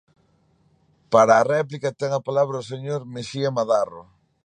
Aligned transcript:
Para 1.13 1.33
a 1.37 1.47
réplica, 1.55 1.95
ten 1.99 2.11
a 2.15 2.25
palabra 2.27 2.61
o 2.63 2.67
señor 2.71 3.01
Mexía 3.13 3.55
Madarro. 3.57 4.03